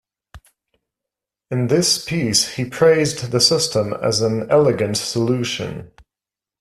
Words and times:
In 1.51 1.67
this 1.67 2.03
piece 2.03 2.53
he 2.55 2.65
praised 2.65 3.29
the 3.31 3.39
system 3.39 3.93
as 3.93 4.19
"an 4.21 4.49
elegant 4.49 4.97
solution". 4.97 5.91